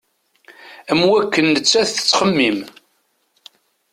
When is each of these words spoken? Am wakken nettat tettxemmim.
Am 0.91 1.01
wakken 1.09 1.45
nettat 1.49 1.89
tettxemmim. 1.91 2.57